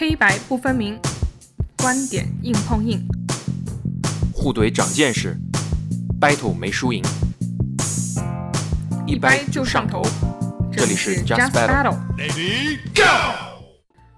[0.00, 0.98] 黑白不分明，
[1.76, 3.06] 观点硬碰硬，
[4.32, 5.36] 互怼长见识
[6.18, 7.04] ，battle 没输赢，
[9.06, 10.00] 一掰就上头。
[10.72, 11.98] 这里是 Just Battle。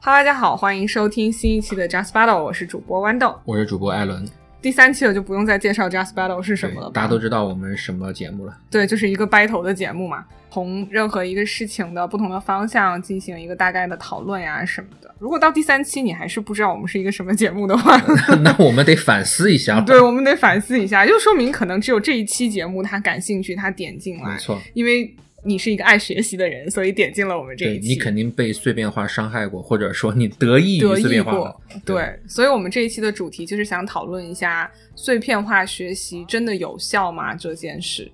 [0.05, 3.41] Hello，大家好，欢迎收听新一期的 Just Battle，我是主播豌豆。
[3.45, 4.25] 我是主播艾伦，
[4.63, 6.91] 第三期了，就不用再介绍 Just Battle 是什么了？
[6.93, 8.57] 大家都知道我们什么节目了。
[8.71, 15.12] 对，就是一个 battle 的节目嘛，从任何一个事情的不同的方向进行一个大概的讨论呀什么的。
[15.19, 17.97] 如果到第三期你还是不知道我们是一个什么节目的话，
[18.43, 19.80] 那我们得反思一下。
[19.80, 25.12] 对，我们得反思一下，就说明可能只有这一期节目他感兴趣，他点进来，没错，因为
[25.45, 27.88] 你是一个爱学习的人，所以点进了我们这一期。
[27.88, 31.52] 对你肯定被碎片化伤害过，或者说你得益于碎片化
[31.84, 38.10] 对，所以我们这一期的主题就是想讨论一下碎片化学习真的有效吗这件事。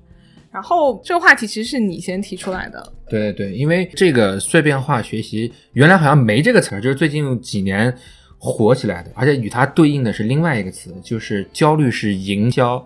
[0.50, 7.95] 然后这个话题其实是你先提出来的，对对，因为这个碎片化学习原来好像没这个词儿，就是最近几年
[8.38, 12.83] 火起来的，而且与它对应的是另外一个词，就是焦虑式营销。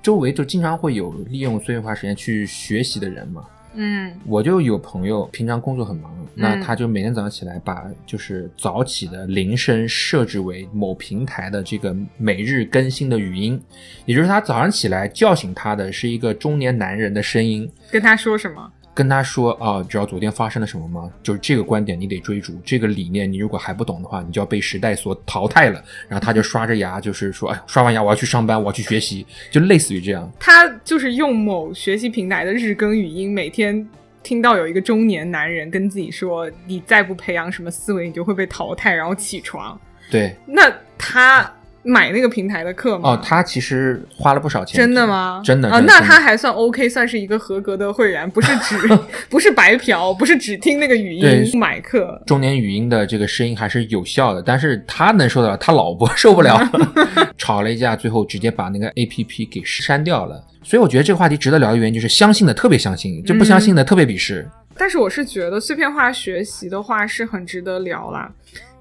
[0.00, 3.44] 周围就经常会有利用碎片化时间去学习的人嘛。
[3.74, 4.12] 嗯。
[4.26, 6.60] 我就有朋友平常工作很忙，那嗯。
[6.60, 13.60] 他就每天早上起来把就是早起的铃声设置为某平台的这个每日更新的语音，
[14.04, 18.72] 也就是他早上起来叫醒他的是一个中年男人的声音，跟他说什么？
[18.98, 21.08] 跟他说啊，知道昨天发生了什么吗？
[21.22, 25.80] 就是这个观点你得追逐，这个理念你如果还不懂的话，你就要被时代所淘汰了。
[26.08, 30.28] 然后他就刷着牙，就是说，哎，刷完牙我要去上班，我要去学习，就类似于这样。
[30.40, 33.88] 他就是用某学习平台的日更语音，每天
[34.24, 39.80] 听到有一个中年男人跟自己说：“你再不培养什么思维，你就会被淘汰，然后起床。
[40.10, 40.68] 对，”那
[40.98, 41.48] 他
[41.88, 43.10] 买那个平台的课吗？
[43.10, 45.40] 哦，他其实花了不少钱，真的吗？
[45.40, 48.76] 啊，真的真的真的那他还算 OK，算是一个合格的会员，不是只
[49.30, 52.22] 不是白嫖，不是只听那个语音对买课。
[52.26, 56.60] 中年语音的这个声音还是有效的，但是他能受得了，他老婆受不了，
[57.38, 60.44] 吵了一架，最后直接把那个 A P P 给删掉了。
[60.62, 64.46] 所以我觉得这个话题值得聊的原因就是相信的特别相信，就不相信的特别鄙视。
[64.76, 68.30] 但是我是觉得碎片化学习的话是很值得聊啦，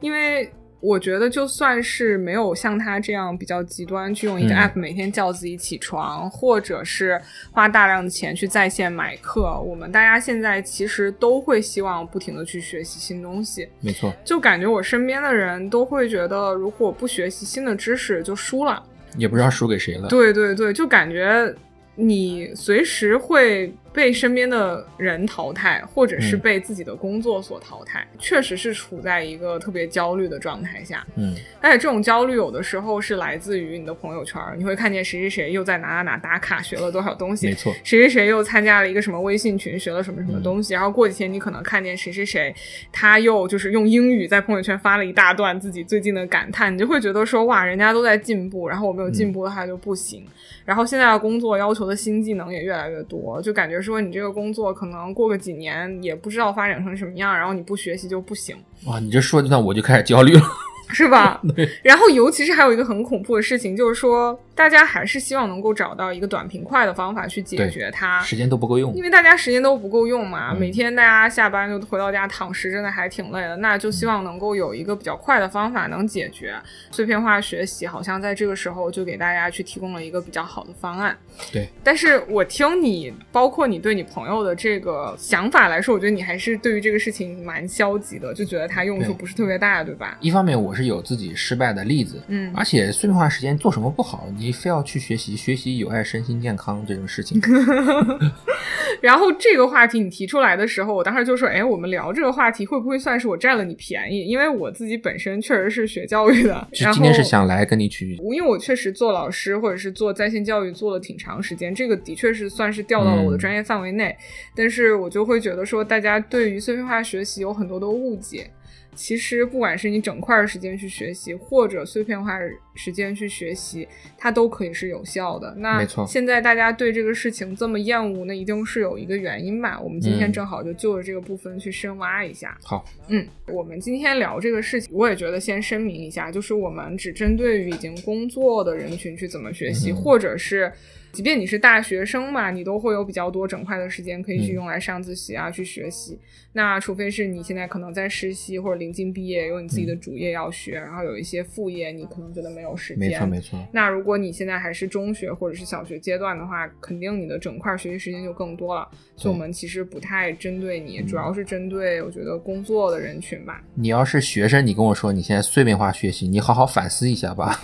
[0.01, 7.19] 因为我觉得就算是没有像他这样比较极端，去用一个嗯 app 每天叫自己起床，或者是
[7.51, 13.67] 花大量的钱去在线买课，我们大家现在其实都会希望不停的去学习新东西。
[13.81, 18.83] 没错，就感觉我身边的人都会觉得，如果不学习新的知识就输了。
[19.17, 20.07] 也不知道输给谁了。
[20.09, 21.51] 对对对，就感觉
[21.95, 31.03] 你随时会被身边的人淘汰，或者是嗯被自己的工作所淘汰，确实是处在一个特别焦虑的状态下。
[31.15, 42.53] 嗯，而且这种焦虑有的时候是来自于你的朋友圈，你会看见谁谁谁又在哪哪哪打卡学了多少东西，没错，谁谁谁又参加了一个什么微信群，学了什么什么东嗯西，然后过几天你可能看见谁谁谁，
[42.91, 50.23] 他又就是用英语在朋友圈发了一大段自己最近的感叹，你就会觉得说哇，人家都在进步，然后我没有进步的话就不行。
[50.65, 58.55] 然后现在的工作要求的新技能也越来越多，就感觉说你这个工作可能过个几年也不知道发展成什么样，然后你不学习就不行。
[58.85, 60.41] 哇，你这说的那我就开始焦虑了。
[60.89, 61.41] 是吧？
[61.83, 68.19] 然后，尤其是还有一个很恐怖的事情，就是说，大家还是希望能够找到一个短平快的方法去解决它。
[68.23, 69.03] 时间都不够用因。
[69.03, 73.55] 为大家时间都不够用嘛，嗯每天大家下班就回到家躺尸，真的还挺累的。
[73.57, 76.55] 那就希望能够有一个比较快的方法能解决
[76.89, 81.15] 碎片化学习，好像在这个时候就给大家去提供了一个比较好的方案。
[81.53, 90.17] 对，但是我听你，包括你对你朋友的这个想法来说，我觉得你还是对于这个事情蛮消极的，就觉得它用处不是特别大，对吧？
[90.19, 94.27] 一方面我是有自己失败的例子，嗯而且碎片化时间做什么不好？
[94.35, 97.41] 你非要去学习，学习有害身心健康这种事情。
[99.01, 104.25] 然后这个话题你提出来的时候，我当时就说，哎，我们聊这个话题会不会算是我占了你便宜？
[104.25, 114.15] 因为我自己本身确实是学教育的，然后就今天是想来跟你去，因为我确实做老师或者是做在线教育做了挺长时间，这个的确是算是掉到了我的嗯专业范围内，
[114.55, 118.49] 但是我就会觉得说，大家对于碎片化学习有很多的误解。
[118.97, 122.39] 其实，不管是你整块儿时间去学习，或者碎片化
[122.75, 125.53] 时间去学习，它都可以是有效的。
[125.59, 129.79] 那没错现在大家对这个事情这么厌恶，那一定是有一个原因吧？
[129.79, 132.57] 我们今天嗯正好就就着这个部分去深挖一下。
[132.63, 140.71] 好，嗯，我们今天聊这个事情，我也觉得先声明一下，就是我们只针对于已经工作的人群去怎么学习，嗯或者是
[141.17, 146.19] 即便你是大学生嘛，你都会有比较多整块的时间可以去嗯用来上自习啊，去学习。
[146.53, 153.09] 那除非是你现在可能在实习或者临近毕业，有你自己的主业要学，然后有一些副业，你可能觉得没有时间。
[153.09, 158.87] 没错没错，那如果你现在还是中学或者是小学阶段的话，肯定你的整块学习时间就更多了。
[159.15, 163.63] 所以我们其实不太针对你，主要是针对我觉得工作的人群吧。
[163.73, 167.59] 你要是学生，你跟我说你现在碎片化学习，你好好反思一下吧。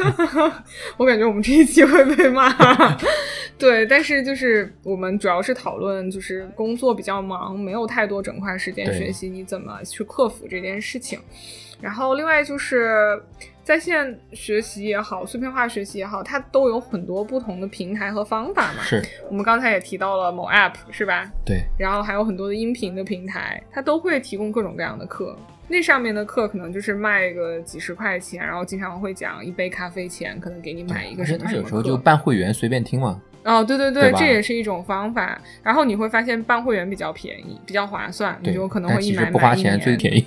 [0.97, 2.51] 我感觉我们这一期会被骂。
[3.57, 11.19] 对，但是就是我们主要是讨论，就是工作比较忙，没有太多整块时间学习，你怎么去克服这件事情。
[11.79, 13.21] 然后另外就是
[13.61, 18.81] 在线学习也好，碎片化学习也好，它都有很多不同的平台和方法嘛。
[18.83, 21.29] 是我们刚才也提到了某 App 是吧？
[21.45, 25.37] 对，然后还有很多的音频的平台，它都会提供各种各样的课。
[25.67, 33.21] 那上面的课可能就是卖个几十块钱，然后经常会讲一杯咖啡钱，可能给你买一个什么什么课有时候就办会员随便听嘛。
[33.43, 35.39] 哦，对对对吧这也是一种方法。
[35.61, 39.79] 然后你会发现办会员比较便宜，比较划算，你对，就可能会一买不花钱。
[39.79, 40.25] 最便宜。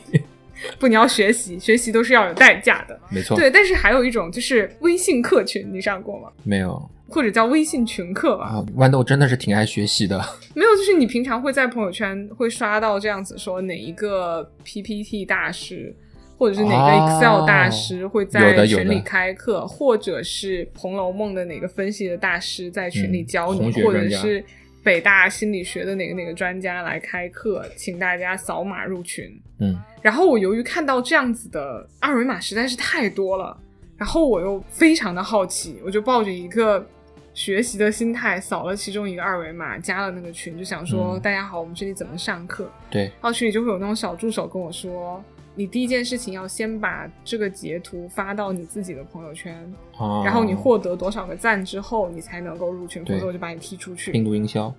[0.79, 2.99] 不，你要学习，学习都是要有代价的。
[3.11, 6.29] 没错，对，但是还有一种就是微信课群，你上过吗？
[6.45, 8.47] 没有或者叫微信群课吧？
[8.47, 10.19] 啊，豌豆真的是挺爱学习的。
[10.57, 15.95] 没有，就是你平常会在朋友圈会刷到这样子说哪一个 PPT 大师，
[16.39, 24.45] 或者是哪个哦 Excel 大师会有在群里的开课，或者是《红楼梦》的哪个分析的大师在群里嗯教你，或者是
[24.83, 29.25] 北大心理学的哪个哪个专家来开课，请大家扫码入群。
[29.61, 33.57] 嗯，然后我由于看到这样子的二维码实在是太多了，
[33.97, 36.87] 然后我又非常的好奇，我就抱着一个
[37.33, 42.71] 学习的心态扫了其中一个二维码，加了那个群，就想说、嗯大家好，我们这里怎么上课？
[42.91, 45.25] 对，然后群里就会有那种小助手跟我说。
[45.59, 49.57] 你第一件事情要先把这个截图发到你自己的朋友圈，
[49.99, 54.13] 哦，然后你获得多少个赞之后，你才能够入群，否则我就把你踢出去。
[54.13, 54.73] 病毒营销，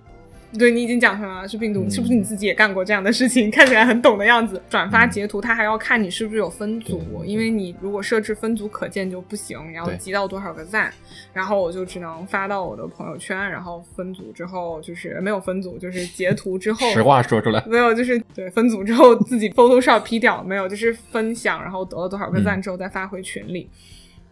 [0.56, 3.50] 对你已经讲出来了，是病毒，嗯是不是你自己也干过这样的事情？
[3.52, 4.60] 看起来很懂的样子。
[4.70, 10.90] 转发截图，他还要看你是不是有分组，对因为你如果设置分组可见就不行，你要集到多少个赞，
[11.32, 17.62] 然后我就只能发到我的朋友圈，然后分组之后就是没有分组，就是截图之后实话说出来。
[17.66, 23.68] 没有，就是对分组之后自己 Photoshop P 掉，没有，就是分享，然后得了多少个赞之后再发回群里。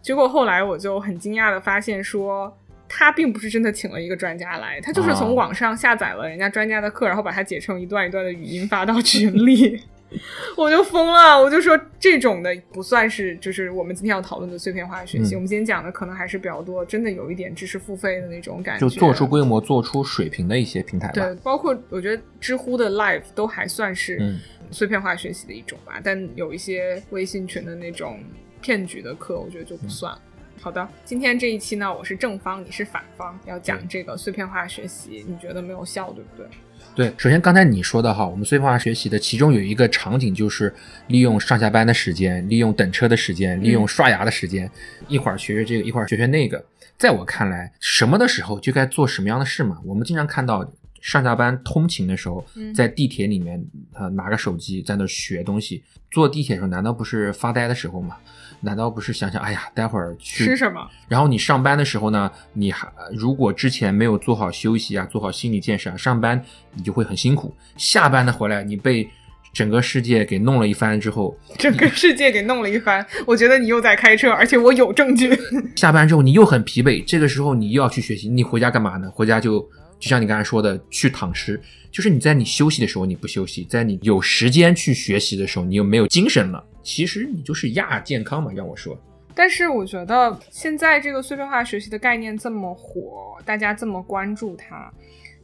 [0.01, 2.57] 结果后来我就很惊讶的发现说。
[2.89, 9.81] 他并不是真的请了一个专家来，他就是从啊网上下载了人家专家的课，然后把它剪成一段一段的语音发到群里，
[10.55, 11.37] 我就疯了。
[11.37, 21.13] 我就说这种的不算是就是我们今天要讨论的碎片化学习，嗯我们今天讲的可能还是比较多，真的有一点知识付费的那种感觉，就做出规模、做出水平的一些平台吧。
[21.13, 24.39] 对，包括我觉得知乎的 Live 都还算是嗯
[24.71, 28.19] 碎片化学习的一种吧，但有一些微信群的那种
[28.61, 30.17] 骗局的课，我觉得就不算。
[30.59, 36.47] 好的，今天这一期呢，我是正方，你是反方，要讲这个碎片化学习，你觉得没有效，对不对？
[36.95, 40.73] 对，首先刚才你说的哈，我们碎片化学习的其中有一个场景就是
[41.07, 44.69] 利用上下班的时间，利用等车的时间，利用刷牙的时间，
[45.07, 46.63] 一会儿学学这个，一会儿学学那个。
[46.97, 49.77] 在我看来，什么的时候就该做什么样的事嘛。
[49.85, 50.67] 我们经常看到
[51.07, 55.81] 上下班通勤的时候，嗯在地铁里面，呃，拿个手机在那学东西。
[56.11, 58.17] 坐地铁的时候，难道不是发呆的时候吗？
[58.59, 60.85] 难道不是想想，哎呀，待会儿去吃什么？
[61.07, 66.43] 然后你上班的时候呢，你还如果之前没有做好休息啊，做好心理建设啊，上班
[66.73, 67.55] 你就会很辛苦。
[67.77, 69.09] 下班的回来，你被
[69.53, 75.33] 整个世界给弄了一番之后，整个世界给弄了一番，我觉得你又在开车，而且我有证据。
[75.77, 79.09] 下班之后你又很疲惫，这个时候你又要去学习，你回家干嘛呢？
[79.11, 79.65] 回家就
[79.99, 81.59] 就像你刚才说的，去躺尸。
[81.91, 86.63] 就是你在你休息的时候你不休息，在你有时间去学习的时候，你又没有精神了。
[86.83, 88.95] 其实你就是亚健康嘛，让我说。
[89.33, 94.91] 但是我觉得现在这个碎片化学习的概念这么火，大家这么关注它，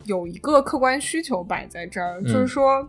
[0.06, 2.88] 有一个客观需求摆在这儿，嗯就是说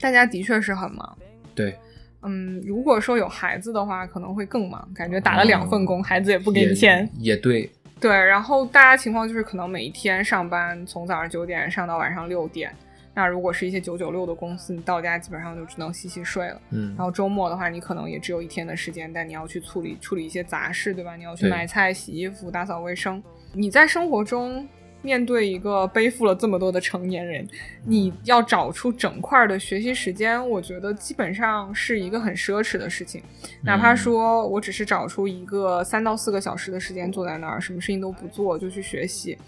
[0.00, 1.18] 大家的确是很忙。
[1.54, 1.76] 对，
[2.22, 7.08] 嗯，如果说有孩子的话，可能会更忙，感觉打了两份工，孩子也不给你钱。
[7.18, 7.70] 也也对，
[8.00, 12.74] 对，然后大家情况就是可能每一天上班从早上九点上到晚上六点，
[13.14, 16.60] 那如果是一些九九六的公司，你到家基本上就只能洗洗睡了。
[16.70, 21.16] 嗯然，后周末的话，你可能也只有一天的时间，但你要去处理处理一些杂事，对吧？
[21.16, 23.22] 你要去买菜、洗衣服、打扫卫生。
[23.52, 24.68] 你在生活中
[25.04, 27.46] 面对一个背负了这么多的成年人，
[27.84, 33.22] 你要找出整块的学习时间，我觉得基本上是一个很奢侈的事情。
[33.62, 39.38] 哪怕说我只是找出一个三到四个小时的时间坐在那儿，什么事情都不做就去学习。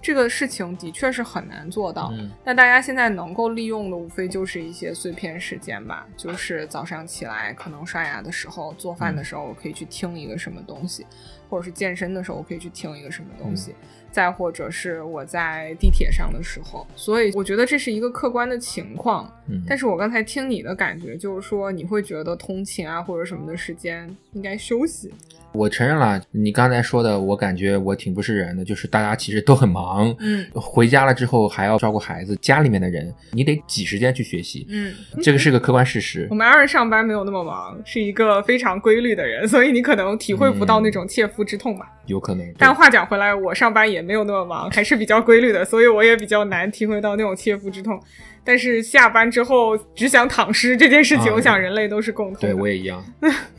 [0.00, 2.10] 这个事情的确是很难做到。
[2.12, 11.06] 嗯那大家现在能够利用的，无非就是一些碎片时间吧，就是早上起来可能刷牙的时候、做饭的时候，我可以去听一个什么东西，
[11.48, 13.76] 或者是健身的时候，我可以去听一个什么东西，
[14.12, 16.86] 再或者是我在地铁上的时候。
[16.94, 19.28] 所以我觉得这是一个客观的情况。
[19.48, 25.12] 嗯，但是我刚才听你的感觉，就是说你会觉得通勤啊或者什么的时间应该休息。
[25.52, 36.34] 我承认了，你刚才说的，我感觉我挺不是人的，就是大家其实都很忙，嗯回家了之后还要照顾孩子，家里面的人，你得挤时间去学习，嗯，这个是个客观事实我。
[36.34, 41.86] 们二人上班没有那么忙，是一个非常规律的人，所以你可能体会不到那种切肤之痛吧。
[42.06, 48.00] 有可能，但话讲回来，我上班也没有那么忙，还是比较规律的，所以我也比较难体会到那种切肤之痛。
[48.44, 52.40] 但是下班之后只想躺尸这件事情，啊我想人类都是共同的。
[52.40, 53.04] 对我也一样。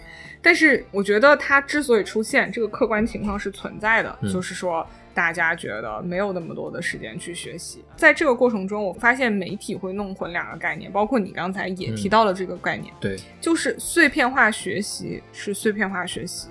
[0.44, 7.82] 但是我觉得它之所以出现，这个客观情况是存在的，嗯就是说大家觉得没有那么多的时间去学习。
[7.96, 16.50] 在这个过程中，我发现媒体会弄混两个概念，包括你刚才也提到了这个概念，对，就是碎片化学习是碎片化学习，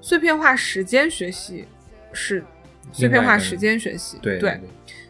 [0.00, 1.66] 碎片化时间学习
[2.12, 2.44] 是
[2.92, 4.16] 碎片化时间学习。
[4.22, 4.60] 对对，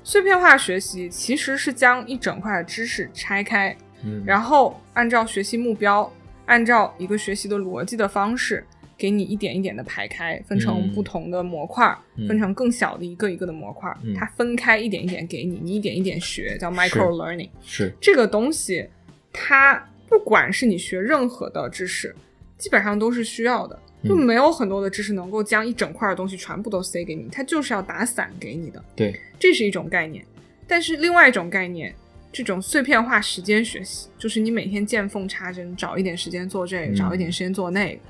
[0.02, 6.10] 碎片化学习其实是将一整块的知识拆开，嗯，然后按照学习目标，
[6.46, 8.64] 按照一个学习的逻辑的方式，
[8.96, 17.50] 给你一点一点的排开，分成嗯不同的模块，嗯分成更小的一个一个的模块，嗯它分开一点一点给你，你一点一点学，叫 micro learning。
[17.62, 18.88] 是这个东西，
[19.32, 22.14] 它不管是你学任何的知识，
[22.56, 23.78] 基本上都是需要的。
[24.04, 28.84] 就嗯没有很多的知识能够将一整块的东西全部都塞给你，它就是要打散给你的。
[28.94, 30.22] 对，这是一种概念。
[30.66, 31.94] 但是另外一种概念，
[32.34, 38.00] 这种碎片化时间学习，就是你每天见缝插针，找一点时间做这个，嗯找一点时间做那个，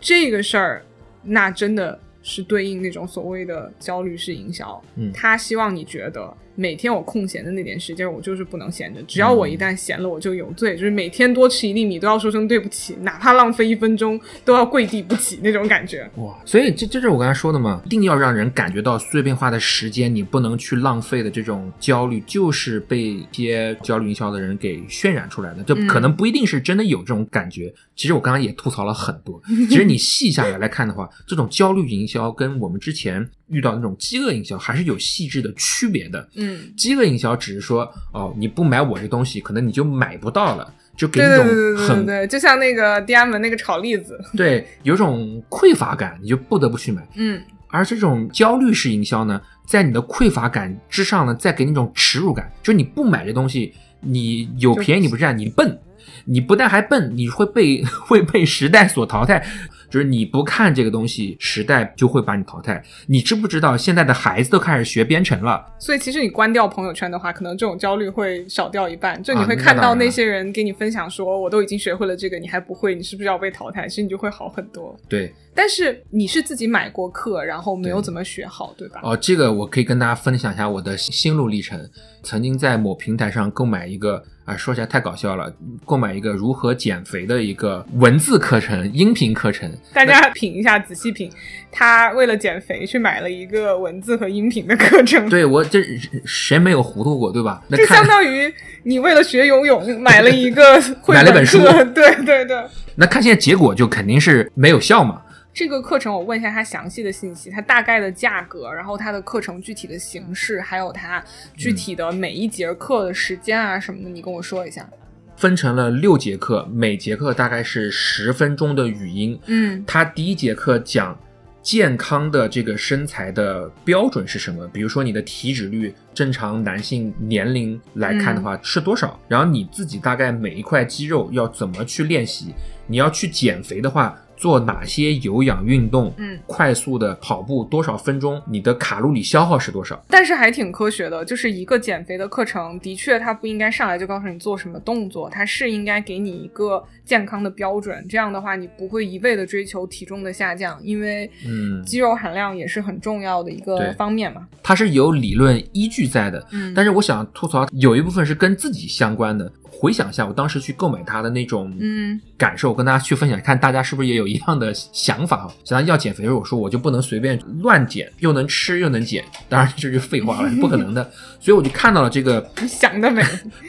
[0.00, 0.84] 这个事儿，
[1.24, 4.80] 那真的是对应那种所谓的焦虑式营销。
[4.94, 16.06] 嗯他希望你觉得每天我空闲的那点时间，我就是不能闲着，只要我一旦闲了，我就有罪，就是每天多吃一粒米都要说声对不起，哪怕浪费一分钟都要跪地不起那种感觉。
[16.16, 25.62] 哇，所以这这就是我刚才说的嘛，一定要让人感觉到碎片化的时间，你不能去浪费的这种焦虑，就是被一些焦虑营销的人给渲染出来的。
[25.64, 27.72] 这嗯可能不一定是真的有这种感觉。
[27.96, 36.26] 其实我刚刚也吐槽了很多， 其实你细下来来看的话，这种焦虑营销跟我们之前遇到那种饥饿营销还是有细致的区别的。
[36.34, 47.06] 嗯，饥饿营销只是说，哦，你不买我这东西，可能你就买不到了，就给你一种很对，就像那个地安门那个炒栗子， 对有种匮乏感，你就不得不去买。
[47.16, 47.40] 嗯。
[47.72, 55.78] 而这种焦虑式营销呢，在你的匮乏感之上呢，再给你一种耻辱感，就是你不买这东西，你有便宜你不占，你笨，
[56.24, 59.46] 你不但还笨，你会被 会被时代所淘汰。
[59.90, 62.82] 就是你不看这个东西，时代就会把你淘汰。
[63.06, 65.66] 你知不知道现在的孩子都开始学编程了？
[65.78, 69.20] 所以其实你关掉朋友圈的话，可能这种焦虑会少掉一半。
[69.22, 73.88] 就你啊会看到那些人给你分享说，我都已经学会了这个，你还不会，你是不是要被淘汰？
[73.88, 74.96] 其实你就会好很多。
[75.08, 79.00] 对，但是你是自己买过课，然后没有怎么学好，对吧？
[79.02, 81.88] 哦，这个我可以跟大家分享一下我的心路历程。
[82.22, 85.52] 曾经在某平台上购买一个啊，说起来太搞笑了，
[85.86, 89.70] 购买一个如何减肥的一个文字课程、音频课程。
[89.94, 91.30] 大家品一下，仔细品。
[91.72, 95.82] 他为了减肥去买了一个文字和音频的课程，对我这
[96.24, 97.62] 谁没有糊涂过，对吧？
[97.68, 98.52] 那就相当于
[98.82, 101.58] 你为了学游泳买了一个绘 买了本书
[101.94, 102.62] 对对对。
[102.96, 105.22] 那看现在结果就肯定是没有效嘛。
[105.52, 111.22] 这个课程我问一下它详细的信息，它大概的价格，然后它的课程具体的形式，还有它
[111.56, 114.88] 具体的每一节课的时间啊什么的，你跟我说一下。
[115.36, 119.38] 分成了六节课，每节课大概是十分钟的语音。
[119.46, 121.18] 嗯它第一节课讲
[121.62, 124.68] 健康的这个身材的标准是什么？
[124.68, 129.18] 比如说你的体脂率，正常男性年龄来看的话是多少？
[129.28, 132.54] 然后你自己大概每一块肌肉要怎么去练习？
[132.86, 136.10] 你要去减肥的话，做哪些有氧运动？
[136.16, 138.40] 嗯，快速的跑步多少分钟？
[138.50, 140.02] 你的卡路里消耗是多少？
[140.08, 154.48] 但是还挺科学的，就是一个减肥的课程，的确它不应该上来就告诉你做什么动作，它是应该给你一个健康的标准，这样的话你不会一味的追求体重的下降，因为嗯肌肉含量也是很重要的一个方面嘛。
[154.62, 156.46] 它是有理论依据在的。
[156.52, 159.52] 嗯但是我想吐槽，有一部分是跟自己相关的。
[159.70, 165.54] 回想一下，我当时去购买它的那种嗯感受，跟大家去分享，看大家是不是也有一样的想法哈。
[165.64, 171.02] 想要减肥，我说我就不能随便乱减，又能吃又能减，当然这就是废话了，不可能的。
[171.38, 173.22] 所以我就看到了这个你想得美。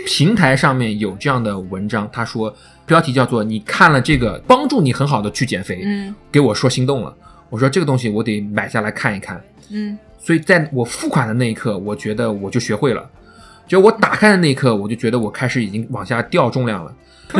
[0.05, 2.53] 平台上面有这样的文章，他说
[2.85, 7.15] 标题叫做“你看了这个帮助你很好的去减肥”，嗯给我说心动了。
[7.49, 9.41] 我说这个东西我得买下来看一看。
[9.69, 13.09] 嗯所以在我付款的那一刻，我觉得我就学会了。
[13.71, 16.93] 就我打开的那一刻，我就觉得我开始已经往下掉重量了。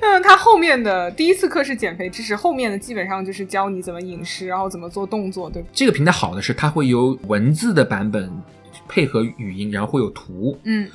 [0.00, 5.68] 嗯，他后面的第一次课是减肥知识，后面的基本上就是教你怎么饮食，然后怎么做动作，对吧？
[5.70, 8.32] 这个平台好的是它会有文字的版本
[8.88, 10.58] 配合语音，然后会有图。
[10.64, 10.88] 嗯，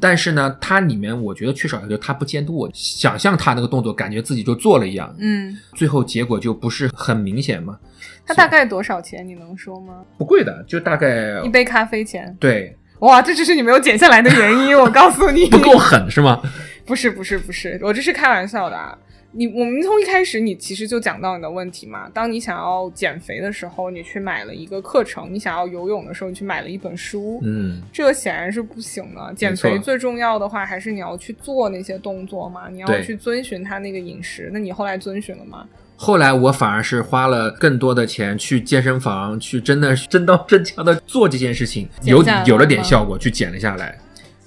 [0.00, 7.78] 但是呢，它里面我觉得缺少一个，就是它不监督我，想象他那个动作，感觉自己就做了一样，嗯，最后结果就不是很明显嘛。
[8.26, 9.26] 它大概多少钱？
[9.26, 10.02] 你能说吗？
[10.18, 12.36] 不贵的，就大概一杯咖啡钱。
[12.40, 16.40] 对，哇，这就是你没有减下来的原因，我告诉你， 不够狠是吗？
[16.86, 18.96] 不是不是不是，我这是开玩笑的啊。
[19.36, 22.08] 你我们从一开始，你其实就讲到你的问题嘛。
[22.14, 27.40] 当你想要减肥的时候，你去买了一个课程；你想要游泳的时候，你去买了一本书。
[27.42, 29.34] 嗯，这个显然是不行的。
[29.34, 34.50] 减肥最重要的话，还是你要去做那些动作嘛，你要去遵循他那个饮食。
[34.52, 35.66] 那你后来遵循了吗？
[35.96, 43.98] 后来我反而是花了更多的钱去健身房，去真的真刀真枪的做这件事情，有有了点效果，去减了下来。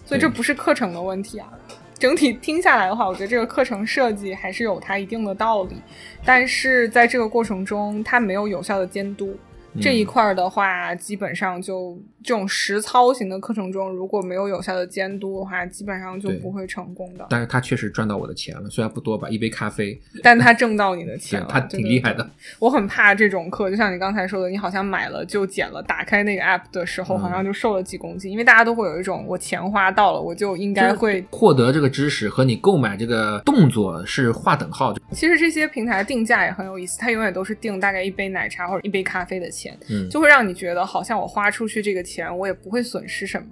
[0.05, 1.49] 所以这不是课程的问题啊。
[1.99, 5.75] 整体听下来的话，我觉得这个课程设计还是有它一定的道理，
[6.23, 9.35] 但是在这个过程中，它没有有效的监督。
[9.79, 17.25] 这一块儿的话，基本上就这种实操型的课程中，如果没有有效的监督的话，基本上就不会成功的。
[17.29, 34.93] 但是他确实赚到我的钱了，虽然不多吧，一杯咖啡， 但他挣到你的钱了，他挺厉害的对我很怕这种课，就像你刚才说的，你好像买了就减了，打开那个 app 的时候，嗯好像就瘦了几公斤，因为大家都会有一种我钱花到了，我就应该会获得这个知识和你购买这个动作是划等号。
[35.11, 43.47] 其实这些平台定价也很有意思，它永远都是定大概一杯奶茶或者一杯咖啡的钱，嗯，就会让你觉得好像我花出去这个钱，我也不会损失什么。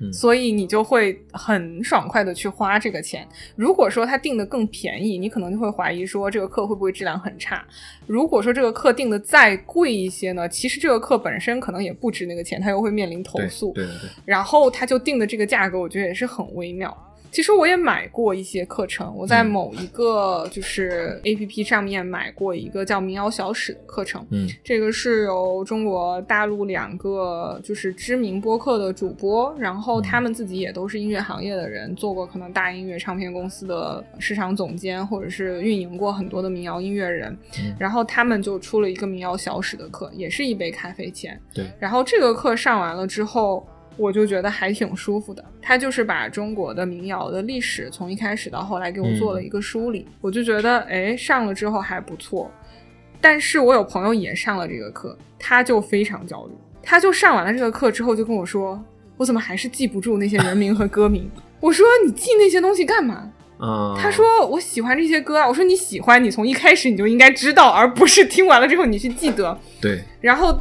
[0.00, 3.26] 嗯所以你就会很爽快的去花这个钱。
[3.56, 7.66] 如果说他定的更便宜，你可能就会怀疑说这个课会不会质量很差。
[8.06, 13.72] 如果说这个课定的再贵一些呢，其实这个课本身可能也不值那个钱，他又会面临投诉。
[13.72, 16.96] 对对对，然后他就定的这个价格，我觉得也是很微妙。
[17.30, 24.26] 其实我也买过一些课程，我在嗯某一个就是 A P P 上面买过一个叫民谣小史的课程。
[24.30, 37.36] 嗯这个是由中国大陆两个就是知名播客的主播，然后他们自己也都是音乐行业的人，做过可能大音乐唱片公司的市场总监，或者是运营过很多的民谣音乐人。
[37.60, 41.40] 嗯然后他们就出了一个民谣小史的课，也是一杯咖啡钱。
[41.54, 43.66] 对，然后这个课上完了之后，
[43.98, 45.44] 我就觉得还挺舒服的。
[45.60, 52.50] 他就是把中国的民谣的历史从一开始到后来给我做了一个梳理，我就觉得哎，上了之后还不错。
[53.20, 56.52] 但是我有朋友也上了这个课，他就非常焦虑。
[56.82, 58.82] 他就上完了这个课之后就跟我说
[59.18, 61.28] ：“我怎么还是记不住那些人名和歌名？”
[61.60, 63.30] 我说：“你记那些东西干嘛？”
[63.60, 69.58] 嗯，他说：“我喜欢这些歌啊。”我说：“你喜欢，你从一开始你就应该知道，而不是听完了之后你去记得。
[69.80, 70.56] 对，”然后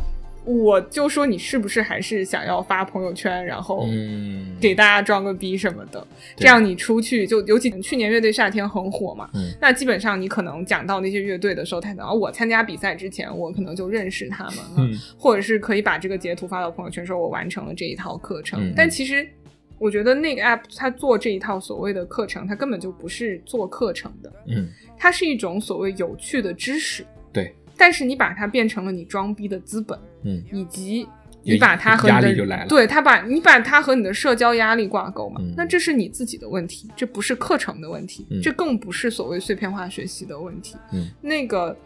[0.48, 6.00] 我就说：“你是不是还是想要发朋友圈，然后嗯，给大家装个逼什么的？
[6.38, 6.44] 对。
[6.44, 9.52] 这样你出去就尤其去年乐队夏天很火嘛，嗯。
[9.60, 14.98] 那基本上你可能讲到那些乐队的时候，他可能我参加比赛之前，我可能就认识他们了，嗯。
[15.20, 18.72] 或者是可以把这个截图发到朋友圈，说我完成了这一套课程。
[18.74, 19.28] 但其实
[19.78, 27.06] 我觉得那个 app 它做这一套所谓的课程，它根本就不是做课程的，嗯，它是一种所谓有趣的知识。
[27.34, 31.08] 对，但是你把它变成了你装逼的资本，嗯以及
[31.44, 40.76] 你把它和压你的力就来了对他把你把它和你的社交压力挂钩嘛，嗯那这是你自己的问题，这不是课程的问题，嗯这更不是所谓碎片化学习的问题。
[40.94, 41.78] 嗯那个。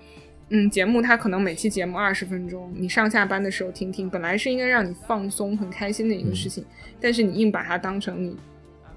[0.54, 6.62] 嗯，节目它可能每期节目二十分钟，你上下班的时候听听，本来是应该让你放松、很开心的一个事情，
[7.00, 8.36] 但是你硬把它当成你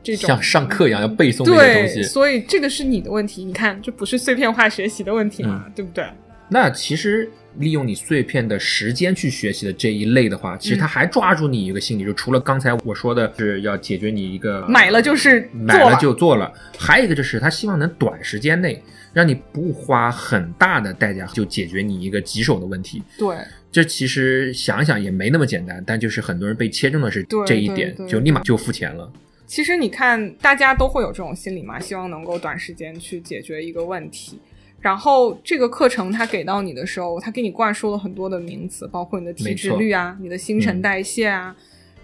[0.02, 2.02] 这种像上课一样要背诵这些东对，西。
[2.02, 3.44] 所以这个是你的问题。
[3.44, 6.04] 你看，这不是碎片化学习的问题嗯嘛，对不对？
[6.48, 7.28] 那其实
[7.58, 23.02] 利用你碎片的时间去学习的这一类的话，其实嗯他还抓住你一个心理，就除了刚才我说的是要解决你一个买了就是买了就做了，还有一个就是他希望能短时间内让你不花很大的代价就解决你一个棘手的问题。
[23.18, 23.36] 对
[23.72, 29.10] 这其实想想也没那么简单，但就是很多人被切中的是这一点，就立马就付钱了。
[29.46, 34.38] 其实你看，大家都会有这种心理嘛，希望能够短时间去解决一个问题。
[34.84, 41.56] 然后这个课程它给到你的时候，它给你灌输了很多的名词，包括你的体脂率啊、你的新陈代谢啊，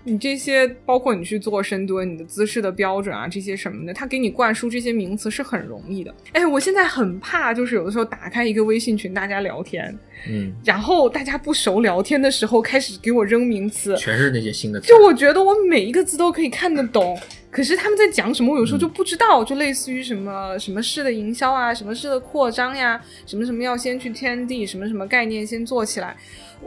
[0.04, 6.14] 你这些包括你去做深蹲、你的姿势的标准啊，这些什么的，他给你灌输这些名词是很容易的。
[6.32, 9.94] 哎，我现在很怕，就是有的时候打开一个微信群，大家聊天，
[10.28, 14.88] 嗯，然后大家不熟聊天的时候开始给我扔名词，全是那些新的词。
[14.88, 17.18] 就我觉得我每一个字都可以看得懂，
[17.50, 26.16] 可是他们在讲什么，我有时候就不知道，就类似于什么什么式的营销啊，什么式的扩张呀，什么什么要先去天地，什么什么概念先做起来，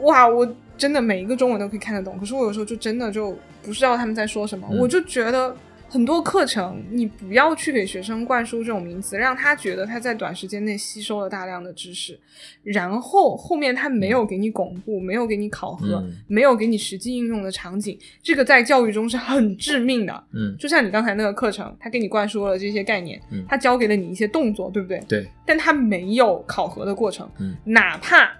[0.02, 4.78] 哇，我真的每一个中文都可以看得懂，可是我有时候就真的就不知道他们在说什么，嗯。
[4.78, 5.56] 我就觉得。
[5.86, 12.18] 很多课程，你不要去给学生灌输这种名词，让他觉得他在短时间内吸收了大量的知识，
[12.64, 16.16] 然后后面他没有给你巩固，没有给你考核，嗯。
[16.26, 20.24] 没有给你实际应用的场景，这个在教育中是很致命的。
[20.32, 23.44] 嗯，就像你刚才那个课程，他给你灌输了这些概念，嗯。
[23.48, 25.00] 他教给了你一些动作，对不对？
[25.06, 27.54] 对，但他没有考核的过程，嗯。
[27.64, 28.32] 哪怕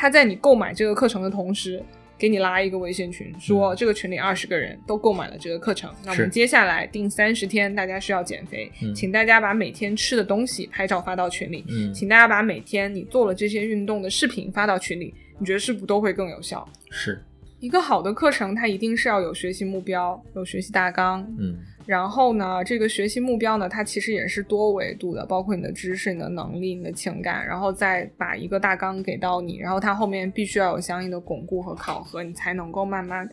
[0.00, 1.82] 他在你购买这个课程的同时，
[2.16, 3.76] 给你拉一个微信群，说嗯。
[3.76, 8.94] 这个群里二十个人都购买了这个课程，那我们接下来定三十天，大家需要减肥，嗯。
[8.94, 16.66] 请大家把每天吃的东西拍照发到群里，嗯，请大家把每天你做了这些运动的视频发到群里，你觉得是不是都会更有效？
[16.90, 17.22] 是，
[17.60, 33.28] 一个好的课程，它一定是要有学习目标，有学习大纲，嗯然后呢，这个学习目标呢，它其实也是多维度的，包括你的知识、你的能力、你的情感，然后再把一个大纲给到你，然后它后面必须要有相应的巩固和考核，你才能够慢慢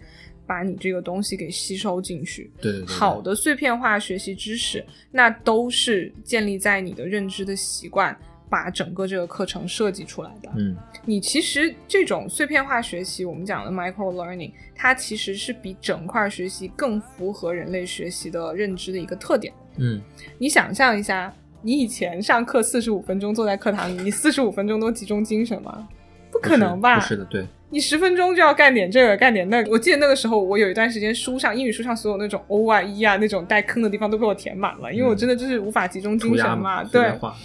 [0.48, 2.52] 把你这个东西给吸收进去。
[2.60, 8.18] 对对对，好的碎片化学习知识，那都是建立在你的认知的习惯，
[8.50, 10.50] 把整个这个课程设计出来的。
[10.56, 19.54] 嗯你其实这种碎片化学习，我们讲的 micro learning，它其实是比整块学习更符合人类学习的认知的一个特点。
[19.78, 20.02] 嗯
[20.38, 25.88] 你想象一下，你以前上课四十五分钟坐在课堂里，你四十五分钟都集中精神吗？
[26.30, 27.00] 不可能吧？
[27.00, 29.72] 不是的，对，你十分钟就要干点这个，干点那个。
[29.72, 36.58] 我记得那个时候，我有一段时间书上英语书上所有那种 O 啊、E 啊那种带坑的地方都被我填满了，因为我真的就是无法集中精神嘛。
[36.58, 37.36] 嘛，对，画，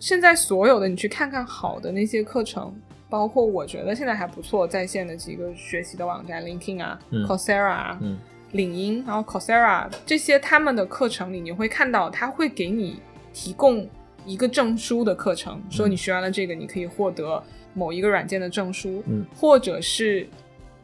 [0.00, 2.74] 现在所有的你去看看好的那些课程，
[3.10, 7.22] 包括我觉得现在还不错在线的几个学习的网站，LinkedIn 啊、嗯。
[7.26, 8.18] Coursera 啊、嗯。
[8.52, 12.98] 领英，然后 Coursera 这些他们的课程里，你会看到他会给你
[13.32, 13.86] 提供
[14.24, 17.40] 一个证书的课程，说你学完了这个，你可以获得
[17.74, 19.24] 某一个软件的证书，嗯。
[19.36, 20.26] 或者是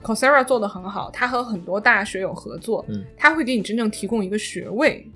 [0.02, 3.02] Coursera 做的很好，它和很多大学有合作，嗯。
[3.16, 5.10] 它会给你真正提供一个学位。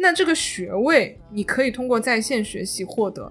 [0.00, 3.30] 那这个学位你可以通过在线学习获得，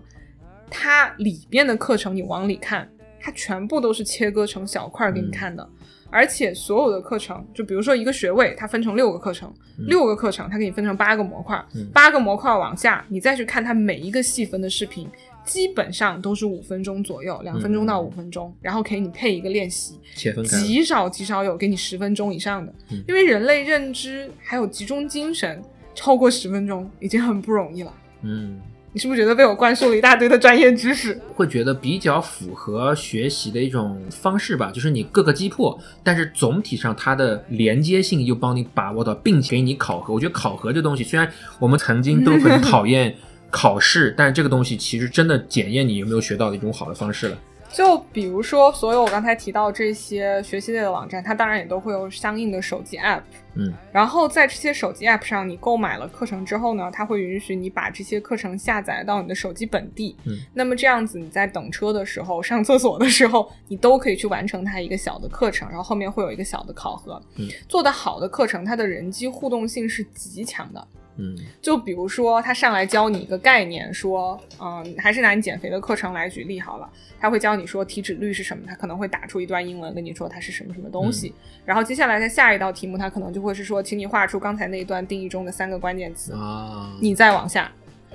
[0.69, 2.88] 它里边的课程你往里看，
[3.19, 5.67] 它全部都是切割成小块儿给你看的。
[6.12, 9.86] 而且所有的课程，就比如说一个学位，它分成六个课程，嗯。
[9.86, 11.88] 六个课程它给你分成八个模块，嗯。
[11.93, 15.08] 八个模块往下，你再去看它每一个细分的视频，
[15.45, 19.99] 基本上都是五分钟左右，两分钟到五分钟，然后给你配一个练习，
[20.43, 23.03] 极少极少有给你十分钟以上的，嗯。
[23.08, 25.62] 因为人类认知还有集中精神
[25.93, 27.93] 超过十分钟已经很不容易了。
[28.21, 28.60] 嗯。
[28.91, 31.21] 你是不是觉得被我灌输了一大堆的专业知识？
[31.36, 40.12] 会觉得比较符合学习的一种方式吧，就是你各个击破，但是总体上它的连接性又帮你把握到，并且给你考核。
[40.12, 43.15] 我觉得考核这东西，虽然我们曾经都很讨厌
[43.52, 47.38] 考试，但是这个东西其实真的检验你有没有学到的一种好的方式了。
[47.71, 53.21] 就比如说，所有我刚才提到这些学习类的网站，它当然也都会有相应的手机 app。
[53.55, 60.15] 嗯然后在这些手机 app 上，你购买了课程之后呢，它会允许你把这些课程下载到你的手机本地。
[60.25, 67.21] 嗯，那么这样子，你在等车的时候、上厕所的时候，你都可以去完成它一个小的课程，然后后面会有一个小的考核。
[67.38, 70.88] 嗯，做得好的课程，它的人机互动性是极强的。
[71.19, 71.38] 嗯。
[71.62, 81.34] 就比如说，他上来教你一个概念，说，嗯，还是拿你减肥的课程来举例好了，他会教你说体脂率是什么，他可能会打出一段英文跟你说它是什么什么东西，
[81.65, 87.71] 然后接下来在下一道题目，他可能就会是说，请你画出刚才那一段定义中的三个关键词，啊，你再往下，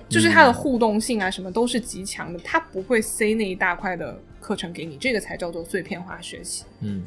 [0.09, 6.65] 就是它的互动性啊什么都是极强的，他不会塞那一大块的课程给你，这个才叫做碎片化学习。
[6.81, 7.03] 嗯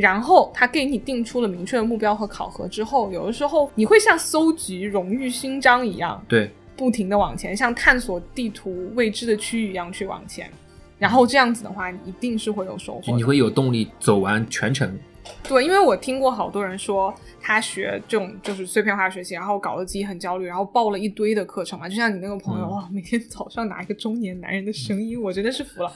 [0.00, 10.50] 然后他给你定出了明确的目标和考核之后，有的时候你会像搜集荣誉勋章一样，对，不停的往前，像探索地图未知的区域一样去往前。
[10.98, 14.98] 然后这样子的话，你一定是会有收获你会有动力走完全程。
[15.44, 21.88] 对，因为我听过好多人说，他学这种就是碎片化学习，然后搞得自己很焦虑，然后报了一堆的课程嘛。
[21.88, 25.92] 就像你那个朋友，嗯哇，每天早上拿一个中年男人的声音，我真的是服了。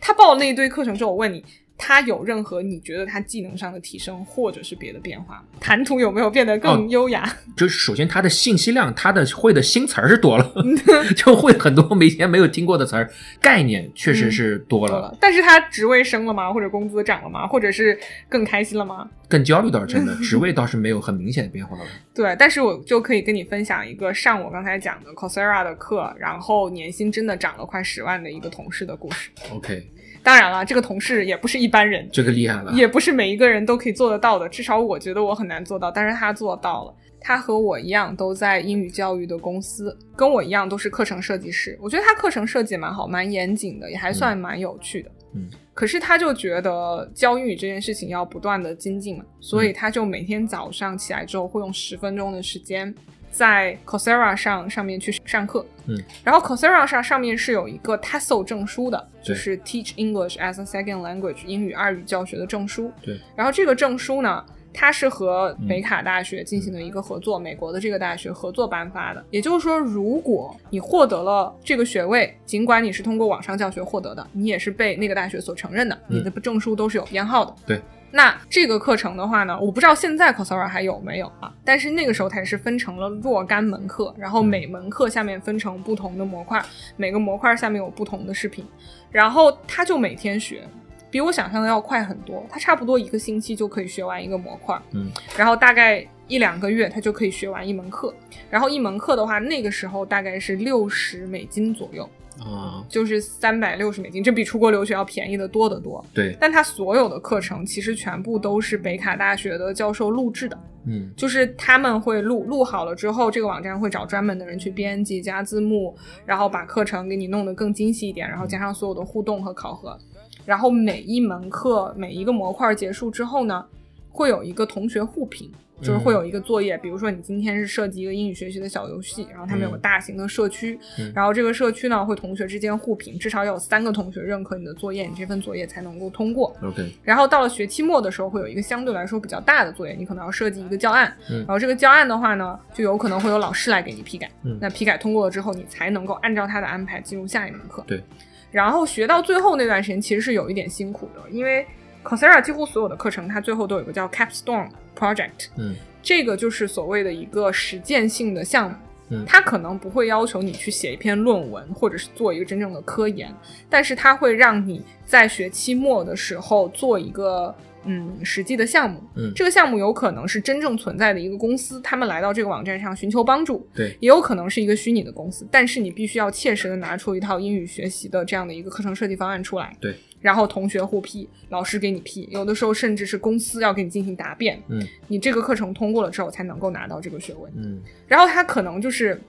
[0.00, 1.44] 他报了那一堆课程之后，我问你，
[1.84, 5.42] 他有任何你觉得他技能上的提升，或者是别的变化吗？
[5.60, 7.28] 谈吐有没有变得更哦优雅？
[7.56, 10.54] 就是首先他的信息量，他的会的新词儿是多了，
[11.16, 16.52] 就会很多没以前没有听过的词儿，概念确实是多了，但是他职位升了吗？
[16.52, 17.48] 或者工资涨了吗？
[17.48, 19.10] 或者是更开心了吗？
[19.28, 21.84] 更焦虑倒是真的， 职位倒是没有很明显的变化了。
[22.14, 29.30] 对，但是我就可以跟你分享一个上我刚才讲的 Coursera 的课，然后年薪真的涨了快十万的一个同事的故事。
[29.50, 29.90] OK，
[30.22, 34.48] 当然了，这个同事也不是一般人，这个厉害了，也不是每一个人都可以做得到的。
[34.48, 36.94] 至少我觉得我很难做到，但是他做到了。
[37.24, 41.78] 他和我一样都在英语教育的公司，跟我一样都是课程设计师。
[41.80, 45.10] 我觉得他课程设计蛮好，蛮严谨的，也还算蛮有趣的。
[45.34, 52.92] 嗯，可是他就觉得教英语这件事情要不断的精进嘛，所以他就每天早上起来之后会用十分钟的时间
[53.32, 55.66] 在 Coursera 上上面去上课。
[55.86, 62.92] 嗯，然后 Coursera 上上面是有一个 TESOL 证书的，就是 Teach English as a Second Language 英语二语教学的证书。
[63.02, 69.24] 对，然后这个证书呢，它是和北卡大学进行了一个合作，美国的这个大学合作颁发的。
[69.30, 77.54] 也就是说，如果你获得了这个学位，尽管你是通过网上教学获得的，你也是被那个大学所承认的，嗯你的证书都是有编号的。
[77.66, 77.80] 对。
[78.12, 81.52] 那这个课程的话呢，我不知道现在 Coursera 还有没有啊？
[81.64, 86.62] 但是那个时候它也是分成了若干门课，然后每门课下面分成不同的模块，
[86.96, 88.64] 每个模块下面有不同的视频，
[89.10, 90.62] 然后他就每天学，
[91.10, 92.46] 比我想象的要快很多。
[92.50, 98.14] 他差不多一个星期就可以学完一个模块，嗯，然后大概一两个月他就可以学完一门课。
[98.50, 102.06] 然后一门课的话，那个时候大概是六十美金左右，
[102.40, 106.04] 啊，就是三百六十美金，这比出国留学要便宜的多得多。
[106.14, 119.98] 对，但他所有的课程其实全部都是北卡大学的教授录制的，嗯就是他们会录录好了之后，这个网站会找专门的人去编辑、加字幕，然后把课程给你弄得更精细一点，然后加上所有的互动和考核。
[120.44, 123.64] 然后每一门课每一个模块结束之后呢，
[124.10, 125.48] 会有一个同学互评，
[125.82, 136.56] 就是会有一个作业，比如说你今天是设计一个英语学习的小游戏，然后他们有个嗯大型的社区，嗯然后这个社区呢会同学之间互评，至少要有三个同学认可你的作业，你这份作业才能够通过。
[136.62, 141.12] ，OK，然后到了学期末的时候，会有一个相对来说比较大的作业，你可能要设计一个教案。
[141.30, 144.30] 嗯然后这个教案的话呢，就有可能会有老师来给你批改。
[144.44, 147.82] 嗯那批改通过了之后，你才能够按照他的安排进入下一门课。
[147.86, 148.02] 对。
[148.50, 151.66] 然后学到最后那段时间其实是有一点辛苦的，因为
[152.04, 155.74] Coursera 几乎所有的课程，它最后都有一个叫 Capstone Project，嗯。
[156.02, 158.76] 这个就是所谓的一个实践性的项目。
[159.10, 159.24] 嗯。
[159.26, 163.32] 它可能不会要求你去写一篇论文，或者是做一个真正的科研，
[163.70, 169.00] 但是它会让你在学期末的时候做一个嗯实际的项目。
[169.14, 179.76] 嗯，这个项目有可能是真正存在的一个公司，他们来到这个网站上寻求帮助，对，也有可能是一个虚拟的公司，但是你必须要切实的拿出一套英语学习的这样的一个课程设计方案出来。
[179.80, 187.50] 对，然后同学互批，老师给你批，有的时候甚至是公司要给你进行答辩，嗯你这个课程通过了之后才能够拿到这个学位。
[187.56, 189.20] 嗯然后他可能就是，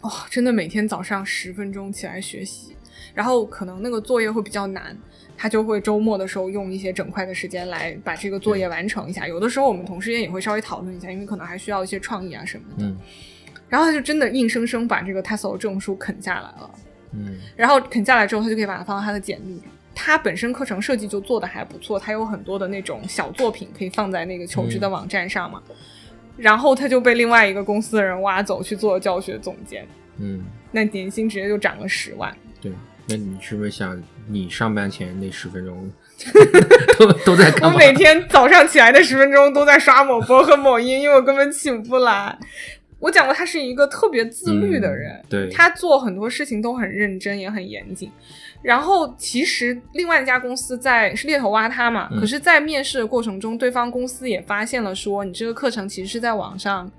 [0.00, 2.74] 哇、真的每天早上十分钟起来学习，
[3.14, 4.96] 然后可能那个作业会比较难，
[5.36, 9.28] 他就会周末的时候用一些整块的时间来把这个作业完成一下。
[9.28, 12.86] 有的时候我们同事间也会稍微讨论一下，因为可能还需要一些创意啊什么的。
[12.86, 12.96] 嗯
[13.66, 16.70] 然后他就真的硬生生把这个 TESOL 证书啃下来了。
[17.12, 19.60] 嗯然后啃下来之后，他就可以把它放到他的简历。
[19.94, 25.62] 他本身课程设计就做的还不错，他有很多的那种小作品可以放在那个求职的网站上嘛。
[26.36, 29.86] 然后他就被另外一个公司的人挖走去做教学总监，
[30.18, 32.36] 嗯，那年薪直接就涨了十万。
[32.60, 32.72] 对。
[33.06, 35.92] 那你是不是想你上班前那十分钟
[36.98, 37.68] 都都在我？
[37.76, 42.38] 每天早上起来的十分钟都在刷某博和某音，因为我根本起不来。
[43.00, 48.10] 我讲过，他是一个特别自律的人，嗯对他做很多事情都很认真，也很严谨。
[48.64, 56.90] 然后其实另外一家公司在是猎头挖他嘛，嗯可是，在面试的过程中，对方公司也发现了说，你这个课程其实是在网上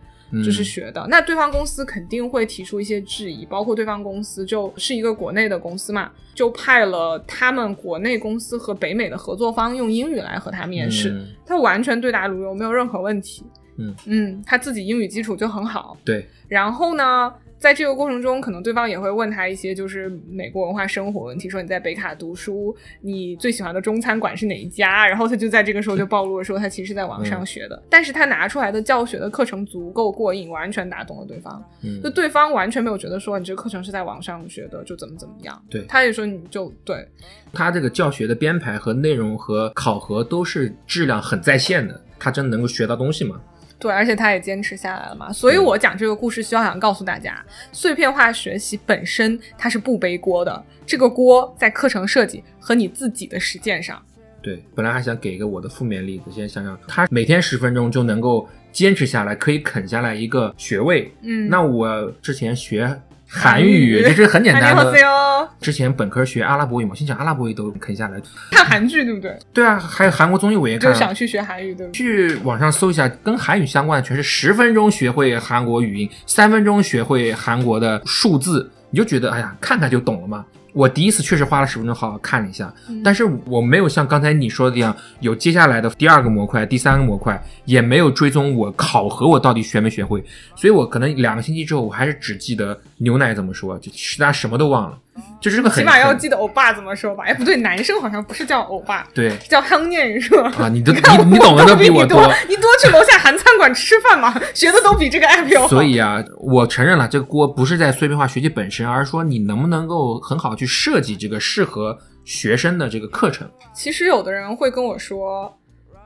[0.43, 1.07] 就是嗯学的。
[1.09, 13.43] 那对方公司肯定会提出一些质疑，包括对方公司就是一个国内的公司嘛，就派了他们国内公司和北美的合作方用英语来和他面试，嗯他完全对答如流，没有任何问题。
[13.77, 15.97] 嗯嗯，他自己英语基础就很好。
[16.05, 25.07] 对，然后呢，在这个过程中，可能对方也会问他一些就是美国文化生活问题，说你在北卡读书，你最喜欢的中餐馆是哪一家？
[25.07, 31.63] 然后他就在这个时候就暴露了说他其实在网上学的，但是他拿出来的教学的课程足够过硬，完全打动了对方。
[31.81, 35.59] 嗯就对方完全没有觉得说你这个课程是在网上学的，就怎么怎么样。
[35.69, 37.07] 对他也说你就对，
[37.51, 43.41] 他这个教学的编排和内容和考核都是质量很在线的，他真的能够学到东西吗？
[43.77, 54.01] 对，而且他也坚持下来了嘛，所以我讲这个故事，需要想告诉大家，碎片化学习本身它是不背锅的，这个锅在课程设计和你自己的实践上。
[54.41, 61.11] 对，本来还想给一个我的负面例子，现在想想，他每天十分钟就能够坚持下来，可以啃下来一个学位。
[61.21, 63.01] 嗯，那我之前学
[63.35, 64.83] 韩语，这是很简单的。
[65.05, 68.21] 哦，之前本科学阿拉伯语嘛，先讲阿拉伯语都啃下来。
[68.51, 69.37] 看韩剧对不对？
[69.53, 70.93] 对啊，还有韩国综艺我也看啊。
[70.93, 71.97] 就想去学韩语对不对？
[71.97, 80.45] 去网上搜一下，跟韩语相关的全是十分钟学会韩国语音，三分钟学会韩国的数字，你就觉得哎呀，看看就懂了嘛。
[80.73, 90.21] 我第一次确实花了十分钟好好看了一下，嗯但是我没有像刚才你说的一样，有接下来的第二个模块、第三个模块，也没有追踪我考核我到底学没学会，
[90.53, 94.97] 所以我可能两个星期之后，我还是只记得牛奶怎么说，就其他什么都忘了。
[95.39, 97.23] 就是这个很起码要记得欧巴怎么说吧？
[97.23, 100.51] 哎，不对，男生好像不是叫欧巴，对是叫康念是吧？
[100.59, 105.67] 啊，你都 看你你懂的都比我多，你多去楼下韩餐馆吃饭嘛，学的都比这个 app 要好。
[105.67, 113.49] 所以啊，我承认了，这个锅不是在碎片化学习本身，而是说你能不能够很好去设计这个适合学生的这个课程。
[113.73, 115.57] 其实有的人会跟我说，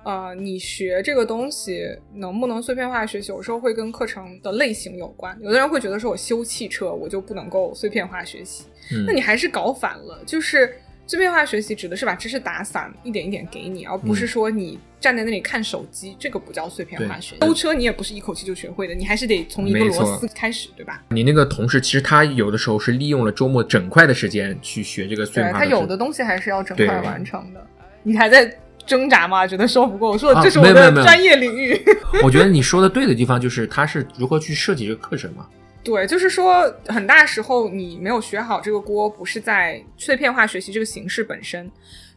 [0.03, 5.35] 呃，你学这个东西能不能碎片化学习，有时候会跟课程的类型有关。
[5.41, 10.73] 有的人会觉得说我修汽车，我就不能够碎片化学习，嗯那你还是搞反了，就是。
[11.09, 17.41] 碎片化学习指的是把知识打散，一点一点给你，而不是说你站在那里看手机，这个不叫碎片化学习。
[17.41, 21.03] 修车你也不是一口气就学会的，你还是得从一个螺丝开始，对吧？
[21.09, 27.67] 你那个同事其实他有的时候是利用了周末整块的时间去学这个碎片化的知识有的东西还是要整块完成的。
[28.03, 29.47] 你还在挣扎吗？
[29.47, 30.11] 觉得说不过？
[30.11, 31.75] 我说啊这是我的专业领域。
[32.21, 35.47] 我觉得你说的对的地方就是他是如何去设计这个课程嘛。
[35.83, 41.71] 对，就是说，很大时候你没有学好这个锅，不是在碎片化学习这个形式本身，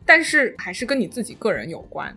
[0.04, 2.16] 但是还是跟你自己个人有关。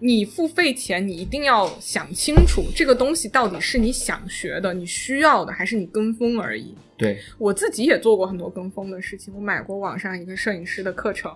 [0.00, 6.74] 你付费前，你一定要想清楚这个东西到底是你想学的、你需要的，还是你跟风而已。
[6.96, 11.30] 对，我自己也做过很多跟风的事情，我买过网上一个摄影师的课程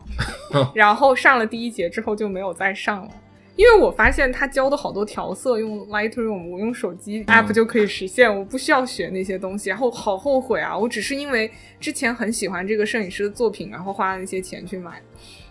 [0.53, 3.11] 哦， 然后上了第一节之后就没有再上了。
[3.57, 10.77] 因为我发现他教的好多调色用 Lightroom，我用手机 app 就可以实现，我不需要学那些东西，然后好后悔啊！
[10.77, 15.03] 我只是因为之前很喜欢这个摄影师的作品，然后花了那些钱去买，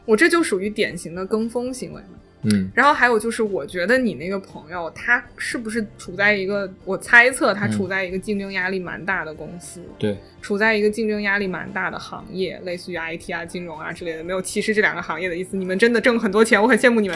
[0.06, 2.08] 我这就属于典型的跟风行为嘛。
[2.44, 15.56] 嗯然后还有就是，我觉得你那个朋友他是不是处在一个，我猜测他处在一个竞争压力蛮大的公司，对，处在一个竞争压力蛮大的行业，类似于 IT 啊、金融啊之类的，没有歧视这两个行业的意思。
[15.56, 17.16] 你们真的挣很多钱，我很羡慕你们。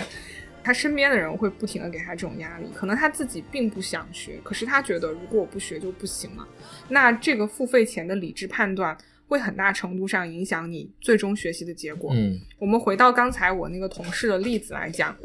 [0.65, 6.47] 他身边的人会不停的给他这种压力，可能他自己并不想学，可是他觉得如果我不学就不行了。
[6.89, 8.97] 那这个付费前的理智判断
[9.27, 12.11] 会很大程度上影响你最终学习的结果。
[12.15, 15.15] 嗯我们回到刚才我那个同事的例子来讲，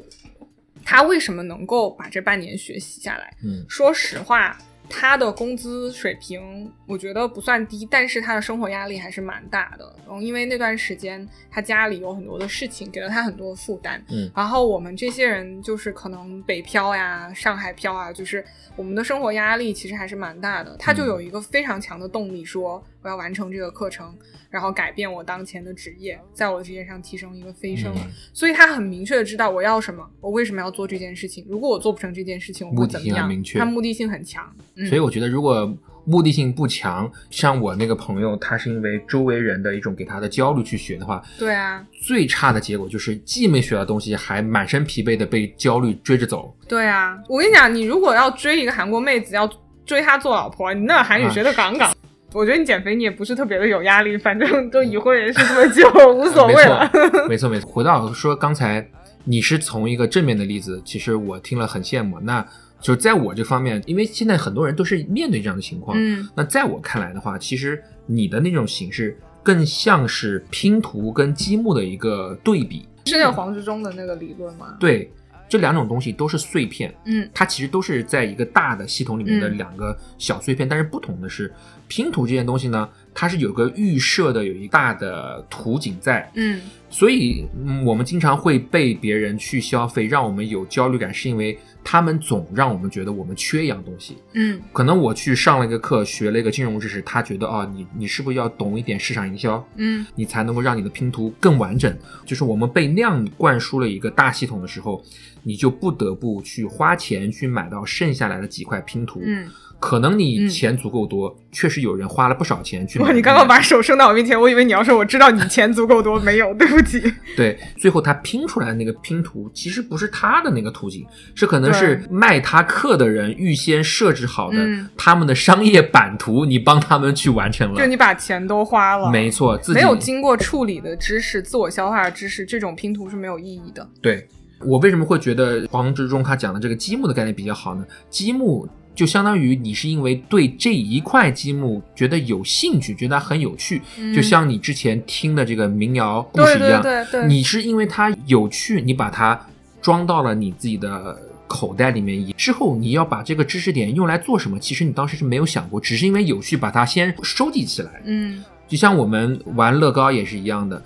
[0.84, 3.34] 他为什么能够把这半年学习下来？
[3.42, 4.58] 嗯说实话，
[4.90, 9.94] 他的工资水平我觉得不算低，但是他的生活压力还是蛮大的。
[10.04, 14.02] 然后因为那段时间他家里有很多的事情，给了他很多负担。
[14.10, 20.76] 嗯然后我们这些人就是可能北漂呀、上海漂啊，就是我们的生活压力其实还是蛮大的。
[20.76, 24.14] 他就有一个非常强的动力，说我要完成这个课程，
[24.50, 27.92] 然后改变我当前的职业，在我的职业上提升一个飞升。
[27.94, 28.00] 嗯
[28.32, 31.44] 所以他很明确的知道我要什么，我为什么要做这件事情。
[31.48, 33.28] 如果我做不成这件事情，我会怎么样？
[33.54, 34.44] 他目的性很强。
[34.76, 35.72] 嗯、所以我觉得，如果
[36.04, 46.54] 目的性不强，像我那个朋友，他是因为周围人的一种给他的焦虑去学的话，对啊，最差的结果就是既没学到东西，还满身疲惫的被焦虑追着走。
[46.66, 49.48] 对啊，我跟你讲，你如果要追一个韩国妹子，要
[49.84, 51.92] 追她做老婆，你那韩语学的杠杠。
[52.32, 56.90] 我觉得你减肥你也不是特别的有压力，反正都已婚人士这么久， 无所谓了。
[56.92, 57.68] 没错，没错，没错。
[57.70, 58.86] 回到说刚才
[59.24, 62.20] 你是从一个正面的例子，其实我听了很羡慕。
[62.20, 62.46] 那
[62.80, 72.86] 就在我这方面，因为现在很多人都是面对这样的情况，嗯那在我看来的话，其实你的那种形式更像是拼图跟积木的一个对比。
[73.06, 74.76] 是那个黄志忠的那个理论吗？
[74.78, 75.10] 对，
[75.48, 81.52] 这两种东西都是碎片，嗯它其实都是在一个大的系统里面的嗯两个小碎片，但是不同的是，
[81.90, 94.18] 拼图这件东西呢，它是有个预设的有一大的图景在，嗯所以、嗯、我们经常会被别人去消费，让我们有焦虑感，是因为他们总让我们觉得我们缺一样东西。
[94.34, 99.64] 嗯可能我去上了一个课，学了一个金融知识，他觉得啊，你你是不是要懂一点市场营销？
[99.76, 101.92] 嗯你才能够让你的拼图更完整。
[102.24, 105.04] 就是我们被那样灌输了一个大系统的时候，
[105.42, 109.20] 你就不得不去花钱去买到剩下来的几块拼图。
[109.24, 109.48] 嗯。
[109.80, 113.06] 可能你嗯钱足够多，确实有人花了不少钱去买。
[113.06, 117.02] 哇，你刚刚把手伸到我面前，我以为你要说我知道你钱足够多， 没有，对不起。
[117.34, 127.80] 对，最后他拼出来的那个拼图，其实不是他的那个图景，是可能是卖他课的人预先设置好的嗯他们的商业版图，你帮他们去完成了。
[127.80, 133.88] 就你把钱都花了，没错，自己没有经过处理的知识、自我消化的知识，这种拼图是没有意义的。
[134.02, 134.28] 对
[134.66, 137.84] 我为什么会觉得黄执中他讲的这个积木的概念比较好呢？
[138.10, 149.40] 积木就相当于你是因为对这一块积木觉得有兴趣，觉得它很有趣，嗯就像你之前听的这个民谣故事一样，对对对，你是因为它有趣，你把它
[149.80, 158.02] 装到了你自己的口袋里面，之后你要把这个知识点用来做什么，其实你当时是没有想过，只是因为有趣把它先收集起来。
[158.04, 160.80] 嗯就像我们玩乐高也是一样的，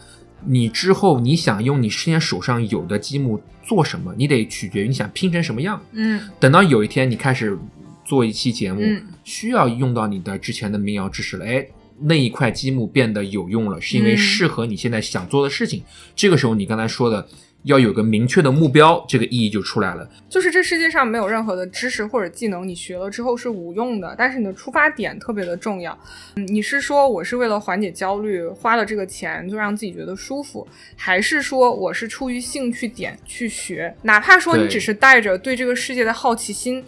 [0.46, 5.78] 你之后你想用你之前手上有的积木做什么，你得取决于你想拼成什么样。
[5.92, 7.58] 嗯等到有一天你开始
[8.05, 11.67] 做一期节目，嗯需要用到你的之前的民谣知识了，哎，
[12.00, 15.83] 那一块积木变得有用了，是因为嗯适合你现在想做的事情。
[16.15, 17.27] 这个时候，你刚才说的
[17.63, 20.07] 要有个明确的目标，这个意义就出来了。
[20.29, 25.98] 就是这世界上没有任何的知识或者技能你学了之后是无用的，但是你的出发点特别的重要。
[26.37, 33.94] 嗯，你是说我是为了缓解焦虑花了这个钱就让自己觉得舒服，还是说我是出于兴趣点去学？
[34.02, 36.85] 哪怕说你只是带着对这个世界的好奇心，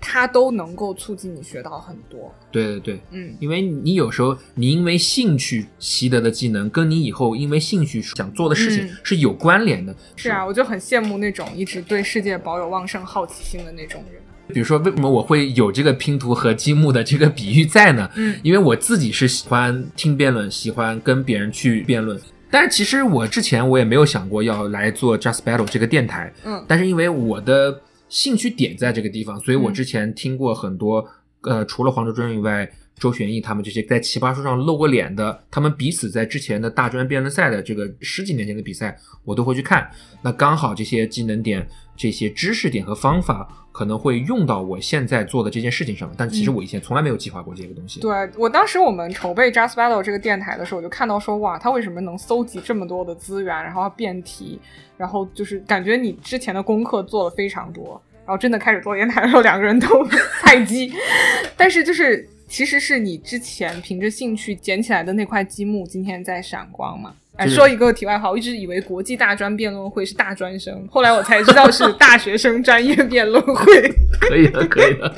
[0.00, 2.34] 它都能够促进你学到很多。
[2.50, 9.94] 对对对，嗯，因为你有时候你因为兴趣习得的技能，跟你以后因为兴趣想做的事情嗯是有关联的。
[10.16, 14.22] 是啊，我就很羡慕那种一直对世界保有旺盛好奇心的那种人。
[14.48, 18.10] 比如说，为什么我会有这个拼图和积木的这个比喻在呢？
[18.16, 22.18] 嗯因为我自己是喜欢听辩论，喜欢跟别人去辩论。
[22.50, 27.78] 但是其实我之前我也没有想过要来做 Just Battle 这个电台，嗯但是因为我的
[28.08, 29.74] 兴趣点在这个地方，所以我嗯。
[29.74, 31.06] 之前听过很多，
[31.42, 39.90] 呃，除了黄州专以外，周旋义他们这些在奇葩说上露过脸的，他们彼此在之前的大专辩论赛的这个十几年前的比赛，我都会去看。
[40.22, 48.00] 那刚好这些技能点、这些知识点和方法可能会用到我现在做的这件事情上，但其实嗯我以前从来没有计划过这个东西。
[48.00, 54.58] 对我当时我们筹备 Just Battle 这个电台的时候，我就看到说，哇，他为什么能搜集这么多的资源，然后要辩题，
[54.96, 60.04] 然后就是感觉你之前的功课做了非常多，然后真的开始做电台的时候，两个人都
[60.42, 60.92] 菜鸡，
[61.56, 67.14] 但是就是其实是你之前凭着兴趣捡起来的那块积木，今天在闪光嘛。
[67.36, 73.88] 哎，说一个题外话，我一直以为国际大专辩论会是大专生，后来我才知道是大学生专业辩论会。
[74.18, 75.14] 可以的，可以的。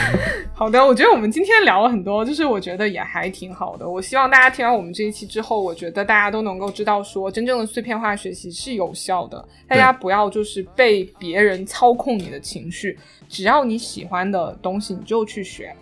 [0.52, 3.88] 好的，我觉得我们今天聊了很多，就是我觉得也还挺好的。
[3.88, 9.42] 我希望大家听完我们这一期之后，我觉得大家都能够知道说，真正的碎片化学习是有效的。
[9.66, 12.98] 大家不要就是被别人操控你的情绪，
[13.30, 15.74] 只要你喜欢的东西，你就去学。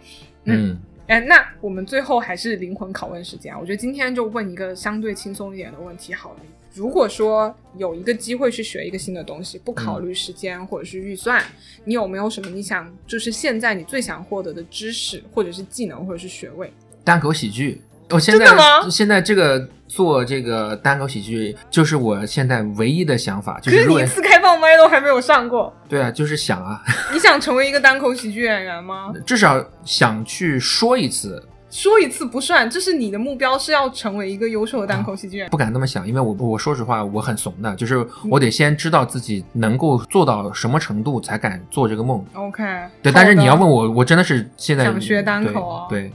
[0.44, 0.78] 嗯，
[1.11, 3.58] 哎，那我们最后还是灵魂拷问时间啊！
[3.61, 6.36] 我觉得今天就问一个相对轻松一点的问题好了。
[6.72, 11.42] 如果说有一个机会去学一个新的东西，不考虑时间或者是预算，
[11.84, 16.72] 你有没有什么你想就是现在你最想获得的知识，或者是技能，或者是学位？
[17.02, 26.80] 单口喜剧，我现在真的吗现在这个做这个单口喜剧，就是我现在唯一的想法，就可是你一次开放麦都还没有上过，对啊，就是想啊，
[27.12, 29.12] 你想成为一个单口喜剧演员吗？
[29.26, 35.51] 至少想去说一次，说一次不算，这是你的目标是要成为一个优秀的单口喜剧演员。
[35.51, 42.24] 不敢那么想，因为我我说实话，我很怂的，就是我得先知道自己能够做到什么程度，才敢做这个梦。
[42.34, 42.62] OK，
[43.03, 46.12] 对，但是你要问我，我真的是现在想学单口啊对，对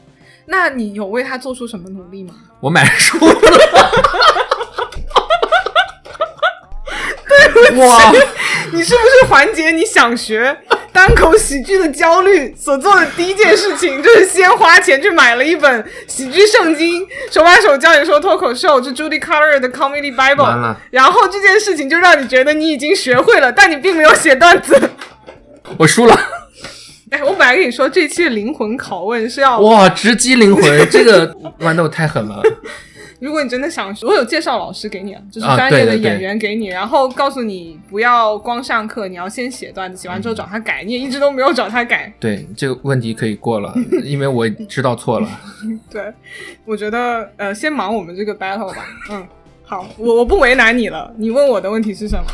[0.47, 2.33] 那你有为他做出什么努力吗？
[2.59, 3.35] 我买书了。
[7.53, 8.27] 对不起，
[8.73, 10.57] 你是不是缓解你想学
[10.91, 20.75] 单口喜剧的焦虑所做的第一件事情，就是先花钱去买了一本喜剧圣经，手把手教你说脱口秀，就 Judy Collier 的 Comedy Bible。
[20.91, 24.91] 然后这件事情就让你觉得你已经学会了，但你并没有写段子。
[25.77, 26.19] 我输了。
[27.15, 32.41] 哎，我本来跟你说这期的灵魂拷问是要，哇，直击灵魂，这个豌豆太狠了。
[33.21, 42.13] 如果你真的想学，我有介绍老师给你啊，就是啊专业的演员给你，然后告诉你不要光上课，你要先写段子，写完之后找他改，你也一直都没有找他改。
[42.19, 45.29] 对，这个问题可以过了，因为我知道错了。
[45.89, 46.13] 对，
[46.65, 48.85] 我觉得呃，先忙我们这个 battle 吧。
[49.09, 49.25] 嗯，
[49.63, 51.09] 好，我我不为难你了。
[51.17, 52.25] 你问我的问题是什么？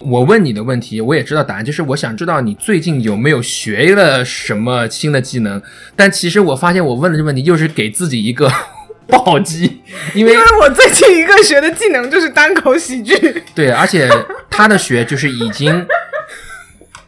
[0.00, 5.60] 我问你的问题，我也知道答案，就是我想知道你最近有没有学了什么新的技能。
[5.94, 8.50] 但其实我发现我问的这个问题又是给自己一个
[9.06, 9.82] 暴击，
[10.14, 13.42] 因为因为我最近一个学的技能就是单口喜剧。
[13.54, 14.08] 对，而且
[14.48, 15.86] 他的学就是已经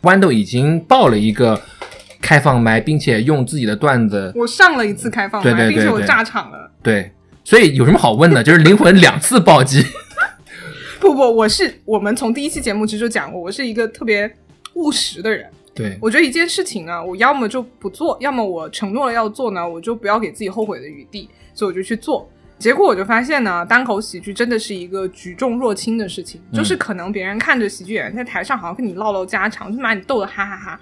[0.03, 1.59] 豌豆已经报了一个
[2.20, 6.70] 开放麦，并且用自己的段子，我上了一次开放麦，对对对并且我炸场了。
[6.82, 7.12] 对，
[7.43, 8.43] 所以有什么好问的？
[8.43, 9.86] 就是灵魂两次暴击。
[11.03, 14.32] 不不，我是我们从第一期节目其实就讲过，我是一个特别
[14.74, 15.50] 务实的人。
[15.74, 22.30] 对，我觉得一件事情呢，我要么就不做，要么我承诺了要做呢，我就不要给自己后悔的余地，所以我就去做。
[22.57, 30.80] 结果我就发现呢，单口喜剧真的是一个举重若轻的事情，嗯就是可能别人看着喜剧演员在台上好像跟你唠唠家常，就把你逗得哈哈哈。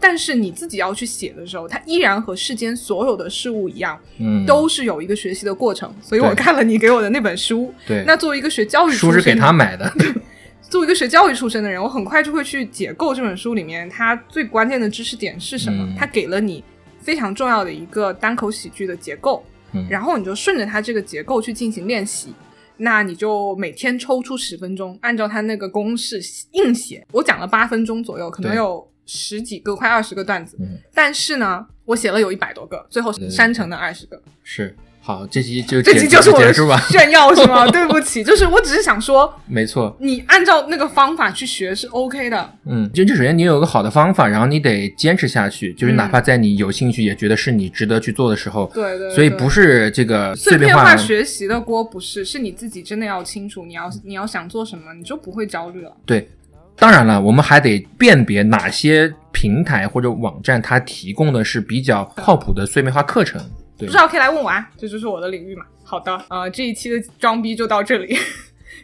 [0.00, 5.92] 但是你自己要去写的时候，它依然和世间所有的事物一样，嗯，都是有一个学习的过程。
[6.02, 8.04] 所以我看了你给我的那本书，对。
[8.06, 9.92] 那作为一个学教育书是给出身的他买的，
[10.68, 15.84] 作为一个学教育出身的人，我很快就会去解构这本书里面它最关键的知识点是什么。
[15.84, 16.62] 嗯它给了你
[17.00, 22.34] 非常重要的一个单口喜剧的结构，嗯然后你就顺着它这个结构去进行练习。
[22.78, 26.20] 那你就每天抽出十分钟，按照它那个公式
[26.52, 27.06] 硬写。
[27.10, 30.56] 我讲了八分钟左右，可能有十几个、快二十个段子。
[30.60, 34.20] 嗯，但是呢，我写了有一百多个，最后删成了二十个。
[34.42, 36.78] 是好，这期就这结期就是我的。
[36.90, 37.64] 炫耀是吗？
[37.70, 42.52] 对不起，就是我只是想说， 没错，你按照那个方法去学是 OK 的。
[42.64, 55.96] 嗯，就就首先你有一个好的方法，然后你得坚持下去，就是嗯哪怕在你有兴趣也觉得是你值得去做的时候，对对对所以不是这个碎片化学习的锅不是，是你自己真的要清楚，你要你要想做什么，你就不会焦虑了。
[56.04, 56.28] 对，
[56.76, 63.40] 当然了，我们还得辨别哪些平台或者网站它提供的是比较靠谱的碎片化课程。
[63.78, 65.64] 对不知，道可以来问我啊，这就是我的领域嘛。
[65.84, 68.16] 好的，呃，这一期的装逼就到这里，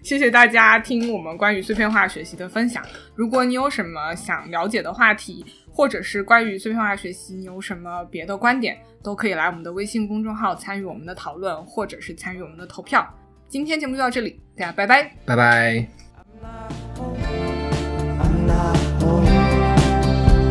[0.02, 2.84] 谢谢大家听我们关于碎片化学习的分享。
[3.14, 13.06] 如果你有什么想了解的话题，或者是关于碎片化学习你有什么别的观点，都可以来我们的微信公众号参与我们的讨论，或者是参与我们的投票。
[13.48, 15.10] 今天节目就到这里，大家拜拜。
[15.24, 15.86] 拜拜。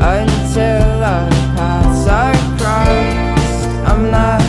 [0.01, 3.67] until our paths are crossed.
[3.87, 4.40] I'm not.